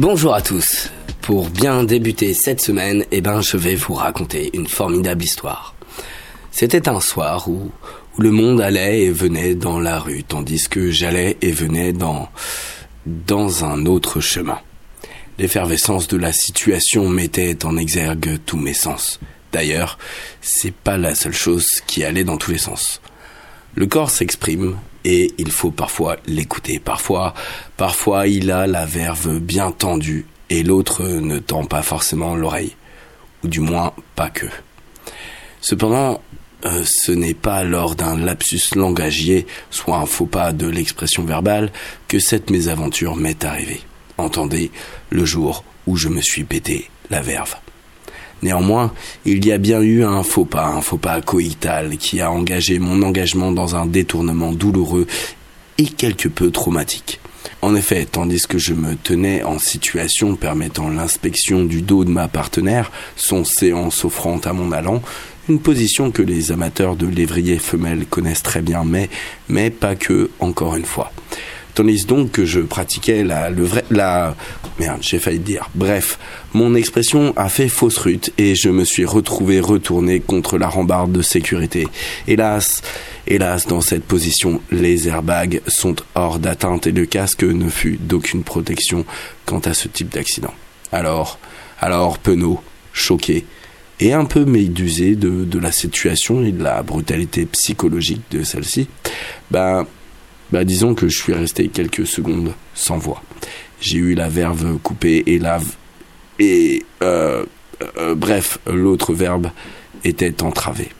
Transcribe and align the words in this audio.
Bonjour 0.00 0.32
à 0.32 0.40
tous. 0.40 0.90
Pour 1.20 1.50
bien 1.50 1.84
débuter 1.84 2.32
cette 2.32 2.62
semaine, 2.62 3.04
eh 3.10 3.20
ben, 3.20 3.42
je 3.42 3.58
vais 3.58 3.74
vous 3.74 3.92
raconter 3.92 4.48
une 4.54 4.66
formidable 4.66 5.22
histoire. 5.22 5.74
C'était 6.50 6.88
un 6.88 7.00
soir 7.00 7.50
où, 7.50 7.70
où 8.16 8.22
le 8.22 8.30
monde 8.30 8.62
allait 8.62 9.02
et 9.02 9.10
venait 9.10 9.54
dans 9.54 9.78
la 9.78 9.98
rue, 9.98 10.24
tandis 10.24 10.70
que 10.70 10.90
j'allais 10.90 11.36
et 11.42 11.52
venais 11.52 11.92
dans, 11.92 12.30
dans 13.04 13.66
un 13.66 13.84
autre 13.84 14.20
chemin. 14.20 14.58
L'effervescence 15.38 16.08
de 16.08 16.16
la 16.16 16.32
situation 16.32 17.06
mettait 17.06 17.66
en 17.66 17.76
exergue 17.76 18.40
tous 18.46 18.56
mes 18.56 18.72
sens. 18.72 19.20
D'ailleurs, 19.52 19.98
c'est 20.40 20.74
pas 20.74 20.96
la 20.96 21.14
seule 21.14 21.34
chose 21.34 21.66
qui 21.86 22.04
allait 22.04 22.24
dans 22.24 22.38
tous 22.38 22.52
les 22.52 22.58
sens. 22.58 23.02
Le 23.74 23.86
corps 23.86 24.10
s'exprime 24.10 24.76
et 25.04 25.32
il 25.38 25.50
faut 25.50 25.70
parfois 25.70 26.16
l'écouter. 26.26 26.78
Parfois, 26.78 27.34
parfois 27.76 28.26
il 28.26 28.50
a 28.50 28.66
la 28.66 28.86
verve 28.86 29.38
bien 29.38 29.70
tendue 29.70 30.26
et 30.50 30.62
l'autre 30.62 31.04
ne 31.04 31.38
tend 31.38 31.64
pas 31.64 31.82
forcément 31.82 32.34
l'oreille. 32.34 32.76
Ou 33.42 33.48
du 33.48 33.60
moins 33.60 33.94
pas 34.16 34.28
que. 34.28 34.46
Cependant, 35.60 36.20
euh, 36.66 36.84
ce 36.84 37.12
n'est 37.12 37.34
pas 37.34 37.64
lors 37.64 37.94
d'un 37.94 38.18
lapsus 38.18 38.74
langagier, 38.74 39.46
soit 39.70 39.96
un 39.96 40.06
faux 40.06 40.26
pas 40.26 40.52
de 40.52 40.66
l'expression 40.66 41.24
verbale, 41.24 41.72
que 42.08 42.18
cette 42.18 42.50
mésaventure 42.50 43.16
m'est 43.16 43.44
arrivée. 43.44 43.80
Entendez, 44.18 44.70
le 45.08 45.24
jour 45.24 45.64
où 45.86 45.96
je 45.96 46.08
me 46.08 46.20
suis 46.20 46.44
pété 46.44 46.90
la 47.08 47.22
verve. 47.22 47.56
Néanmoins, 48.42 48.92
il 49.24 49.44
y 49.44 49.52
a 49.52 49.58
bien 49.58 49.80
eu 49.80 50.02
un 50.04 50.22
faux 50.22 50.44
pas, 50.44 50.66
un 50.66 50.80
faux 50.80 50.96
pas 50.96 51.20
coïtal 51.20 51.96
qui 51.98 52.20
a 52.20 52.30
engagé 52.30 52.78
mon 52.78 53.02
engagement 53.02 53.52
dans 53.52 53.76
un 53.76 53.86
détournement 53.86 54.52
douloureux 54.52 55.06
et 55.78 55.86
quelque 55.86 56.28
peu 56.28 56.50
traumatique. 56.50 57.20
En 57.62 57.74
effet, 57.74 58.06
tandis 58.10 58.46
que 58.46 58.58
je 58.58 58.72
me 58.72 58.96
tenais 58.96 59.42
en 59.42 59.58
situation 59.58 60.34
permettant 60.34 60.88
l'inspection 60.88 61.64
du 61.64 61.82
dos 61.82 62.04
de 62.04 62.10
ma 62.10 62.28
partenaire, 62.28 62.90
son 63.16 63.44
séance 63.44 64.04
offrant 64.04 64.38
à 64.38 64.52
mon 64.52 64.72
allant, 64.72 65.02
une 65.48 65.60
position 65.60 66.10
que 66.10 66.22
les 66.22 66.52
amateurs 66.52 66.96
de 66.96 67.06
lévrier 67.06 67.58
femelle 67.58 68.06
connaissent 68.06 68.42
très 68.42 68.62
bien, 68.62 68.84
mais, 68.84 69.10
mais 69.48 69.70
pas 69.70 69.94
que, 69.94 70.30
encore 70.38 70.76
une 70.76 70.84
fois. 70.84 71.12
Tandis 71.74 72.04
donc 72.04 72.32
que 72.32 72.44
je 72.44 72.60
pratiquais 72.60 73.24
la, 73.24 73.50
le 73.50 73.64
vrai, 73.64 73.84
la, 73.90 74.36
merde, 74.80 75.02
j'ai 75.02 75.18
failli 75.18 75.38
dire. 75.38 75.68
Bref, 75.74 76.18
mon 76.54 76.74
expression 76.74 77.34
a 77.36 77.50
fait 77.50 77.68
fausse 77.68 77.98
rute 77.98 78.32
et 78.38 78.54
je 78.54 78.70
me 78.70 78.84
suis 78.84 79.04
retrouvé 79.04 79.60
retourné 79.60 80.20
contre 80.20 80.56
la 80.56 80.68
rambarde 80.68 81.12
de 81.12 81.20
sécurité. 81.20 81.86
Hélas, 82.26 82.80
hélas, 83.26 83.66
dans 83.66 83.82
cette 83.82 84.04
position, 84.04 84.62
les 84.72 85.06
airbags 85.06 85.60
sont 85.66 85.96
hors 86.14 86.38
d'atteinte 86.38 86.86
et 86.86 86.92
le 86.92 87.04
casque 87.04 87.42
ne 87.42 87.68
fut 87.68 87.98
d'aucune 88.00 88.42
protection 88.42 89.04
quant 89.44 89.58
à 89.58 89.74
ce 89.74 89.86
type 89.86 90.08
d'accident. 90.08 90.54
Alors, 90.92 91.38
alors, 91.78 92.18
penaud, 92.18 92.62
choqué, 92.94 93.44
et 94.00 94.14
un 94.14 94.24
peu 94.24 94.46
médusé 94.46 95.14
de, 95.14 95.44
de 95.44 95.58
la 95.58 95.72
situation 95.72 96.42
et 96.42 96.52
de 96.52 96.62
la 96.62 96.82
brutalité 96.82 97.44
psychologique 97.44 98.22
de 98.30 98.44
celle-ci, 98.44 98.88
ben, 99.50 99.86
bah 100.52 100.64
disons 100.64 100.94
que 100.94 101.06
je 101.06 101.18
suis 101.18 101.34
resté 101.34 101.68
quelques 101.68 102.06
secondes 102.06 102.54
sans 102.74 102.96
voix. 102.96 103.22
J'ai 103.80 103.98
eu 103.98 104.14
la 104.14 104.28
verve 104.28 104.78
coupée 104.78 105.22
et 105.26 105.38
la 105.38 105.60
et 106.38 106.84
euh, 107.02 107.44
euh, 107.96 108.14
bref 108.14 108.58
l'autre 108.66 109.14
verbe 109.14 109.50
était 110.04 110.42
entravé. 110.42 110.90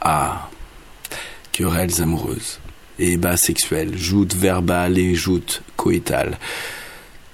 Ah, 0.00 0.50
querelles 1.52 2.02
amoureuses 2.02 2.60
et 2.98 3.16
bas 3.16 3.36
sexuelles, 3.36 3.96
joutes 3.96 4.34
verbales 4.34 4.98
et 4.98 5.14
joutes 5.14 5.62
coïtales. 5.76 6.38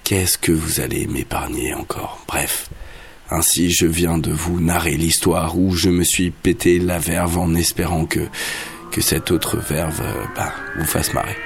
Qu'est-ce 0.05 0.39
que 0.39 0.53
vous 0.53 0.81
allez 0.81 1.07
m'épargner 1.07 1.75
encore? 1.75 2.25
Bref. 2.27 2.69
Ainsi, 3.31 3.71
je 3.71 3.85
viens 3.85 4.17
de 4.17 4.31
vous 4.31 4.59
narrer 4.59 4.97
l'histoire 4.97 5.59
où 5.59 5.75
je 5.77 5.91
me 5.91 6.03
suis 6.03 6.31
pété 6.31 6.79
la 6.79 6.99
verve 6.99 7.37
en 7.37 7.55
espérant 7.55 8.07
que 8.07 8.21
que 8.91 9.01
cette 9.01 9.31
autre 9.31 9.59
verve 9.59 10.01
euh, 10.01 10.25
bah, 10.35 10.53
vous 10.77 10.87
fasse 10.87 11.13
marrer. 11.13 11.37